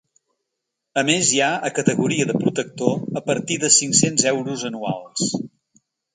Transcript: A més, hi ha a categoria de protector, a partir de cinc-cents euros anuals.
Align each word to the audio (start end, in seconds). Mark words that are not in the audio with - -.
A 1.01 1.03
més, 1.09 1.33
hi 1.35 1.41
ha 1.47 1.49
a 1.67 1.69
categoria 1.79 2.27
de 2.31 2.37
protector, 2.45 2.97
a 3.23 3.25
partir 3.29 3.59
de 3.67 3.71
cinc-cents 3.77 4.27
euros 4.33 4.67
anuals. 4.73 5.31